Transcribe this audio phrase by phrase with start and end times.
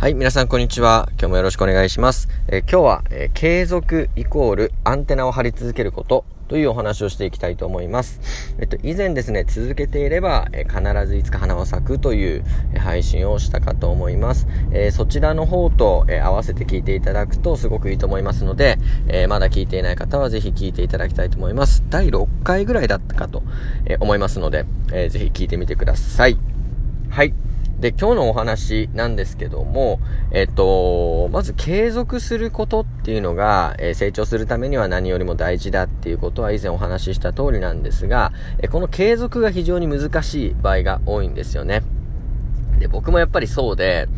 [0.00, 1.08] はい、皆さんこんにちは。
[1.14, 2.28] 今日もよろしくお願いします。
[2.46, 8.20] えー、今日は、えー、継続イコールアンテナを張り続けることというお話をしていきたいと思います。
[8.60, 14.46] えっと、以前ですね、続けていれば、えー、必ずいつか花は咲くという、え配信をしたかと思います。
[14.70, 21.82] えそちらの方と、え合わせて聞いていただくとすごくいいと思いますので、えまだ聞いていない方はぜひ聞いていただきたいと思います。
[21.90, 23.42] 第6回ぐらいだったかと、
[23.84, 26.38] え思いますので、えぜひ聞いてみてください。
[27.10, 27.34] はい。
[27.80, 30.00] で、今日のお話なんですけども、
[30.32, 41.82] えっと、まず継続することっていうのが、えー、成長するためには何よりも大事だっていうことは以前お話しした通りなんですが、えこの継続が非常に難しい場合が多いんですよね。
[42.80, 44.08] で、僕もやっぱりそうで、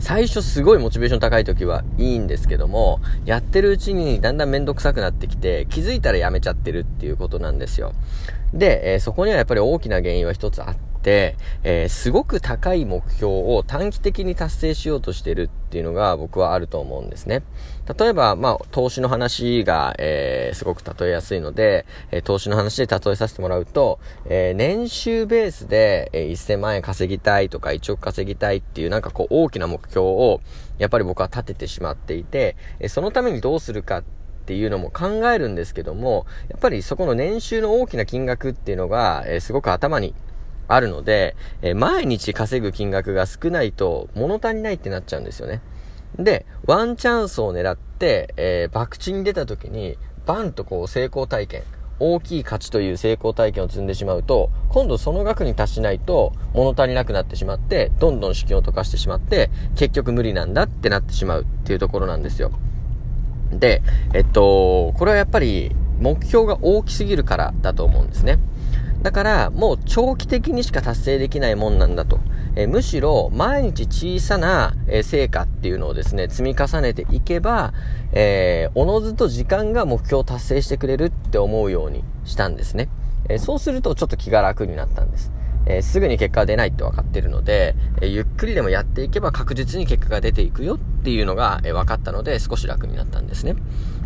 [0.00, 7.94] 最初すごいモチベーション高い時はいいんですけども、やってるうちにだんだんめんどくさくなってきて、気づいたらやめちゃってるっていうことなんですよ。
[8.52, 17.42] で、えー、そこにはやっぱり大きな原因は一つあって、、えー、すごく高い目標を短期的に達成しようとしてるっていうのが僕はあると思うんですね。
[17.98, 30.40] 例えば、まあ、投資の話が、えー、すごく例えやすいので、えー、投資の話で例えさせてもらうと、え、年収ベースで、え、1000万円稼ぎたいとか1億稼ぎたいっていうなんかこう大きな目標を、
[30.78, 34.04] やっぱり僕は立ててしまっていて、えそのためにどうするかっ
[34.46, 40.14] ていうのも考えるんですけども、やっぱりそこの年収の大きな金額っていうのが、え、すごく頭に
[40.68, 45.60] あるので、えー、毎日稼ぐ金額が少ないと物足りないってなっちゃうんですよね。
[46.18, 51.62] で、ワンチャンスを狙って、えー、博打に出た時に、バンとこう成功体験、
[52.00, 62.52] 大きい価値という成功体験を積んでしまうと、今度その額に達しないと物足りなくなってしまって、どんどん資金を溶かしてしまって、結局無理なんだってなってしまうっていうところなんですよ。
[63.52, 63.82] で、
[64.14, 68.38] えっと、これはやっぱり目標が大きすぎるからだと思うんですね。
[69.02, 72.18] だから、もう長期的にしか達成できないもんなんだと。
[72.56, 77.72] えむしろ、毎日小さな、え成果っていうのをですね、積み重ねていけば、
[78.12, 82.88] えー、おのずと時間が目標を達成してくれるって思うようにしたんですね。
[83.28, 85.30] えそうするとちょっと気が楽になったんです。
[85.68, 93.54] えー、すぐに結果が出ないって分かってるので、えー、ゆっくりでもやっていけば確実に結果が出ていくよっていうのが、えー、分かったので少し楽になったんですね。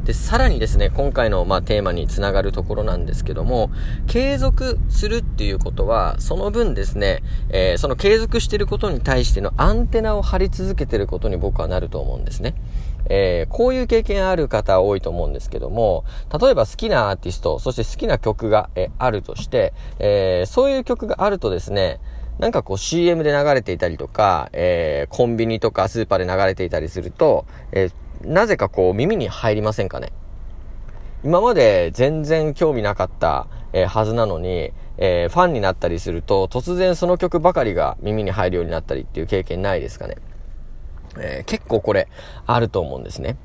[0.05, 3.71] で、さらにですね、今回の、まあ、テーマにつながるところなんですけども、
[4.09, 12.55] 継続するっていうことは、その分ですね、え、その継続してることに対してのアンテナを張り続けてることに僕はなると思うんですね。
[13.09, 16.05] えー、こういう経験ある方多いと思うんですけども、
[16.41, 22.01] 例えば好きなアーティスト、そして好きな曲が、えあるとして、えー、そういう曲があるとですね、
[22.39, 27.91] なんかこう CM で流れていたりとか、え、コンビニとかスーパーで流れていたりすると、え、
[28.25, 30.13] なぜかこう耳に入りませんかね？
[31.25, 40.17] 今まで全然興味なかった、え、はずなのに、え、ファンになったりすると、突然その曲ばかりが耳に入るようになったりっていう経験ないですかね？
[41.19, 42.09] えー、結構これ、
[42.47, 43.37] あると思うんですね。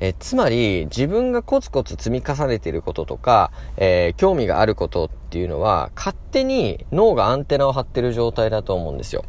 [0.00, 9.24] えつまり、自分がコツコツ積み重ねていることとか、えー、興味があることっていうのは、勝手に脳がアンテナを張ってる状態だと思うんですよ。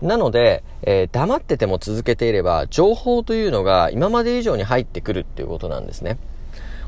[0.00, 6.16] なので、えー、黙ってても続けていれば、情報というのが今まで以上に入ってくるっていうことなんですね。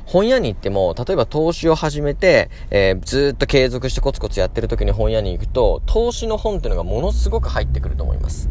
[0.07, 8.49] 本屋に行っても、例えば投資を始めて、えー、ずっと継続してコツコツやってる時に本屋に行くと、投資の本っていうのがものすごく入ってくると思います。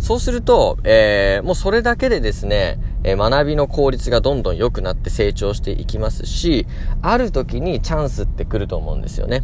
[0.00, 6.66] そうすると、えー、もうそれだけでですね、え、学びの効率がどんどん良くなって成長していきますし、
[7.02, 9.42] ある時にチャンスって来ると思うんですよね。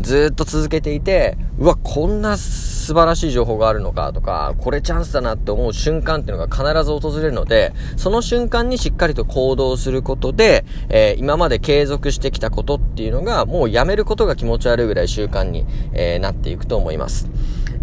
[0.00, 17.28] ずっと続けていて、うわ、こんな素晴らしい情報があるのかとか、これチャンスだなって思う瞬間っていうのが必ず訪れるので、その瞬間にしっかりと行動することで、えー、今まで継続してきたことっていうのが、もうやめることが気持ち悪いぐらい習慣に、えー、なっていくと思います。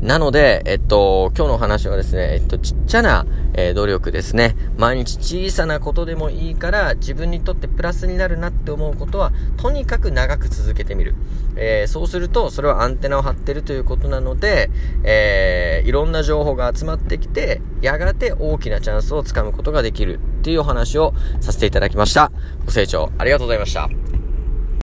[0.01, 4.55] なので、えっと、今日の話はですね、えっと、ちっちゃな、えー、努力ですね。
[4.75, 11.13] 毎日小さなことでもいいから、自分にとってプラスになるなって思うことは、とにかく長く続けてみる。
[11.55, 14.71] えー、そうすると、それはアンテナを張ってるということなので、
[15.03, 22.31] えー、いろんな情報が集まってきて、やがて大きなチャンスをつかむことができるっていうお話をさせていただきました。
[22.65, 24.20] ご清聴ありがとうございました。